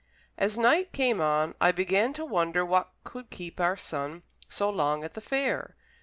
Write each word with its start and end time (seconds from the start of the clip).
As 0.35 0.57
night 0.57 0.93
came 0.93 1.21
on, 1.21 1.53
I 1.61 1.71
began 1.71 2.11
to 2.13 2.25
wonder 2.25 2.65
what 2.65 2.89
could 3.03 3.29
keep 3.29 3.59
our 3.59 3.77
son 3.77 4.23
so 4.49 4.67
long 4.67 5.03
at 5.03 5.13
the 5.13 5.21
fair. 5.21 5.75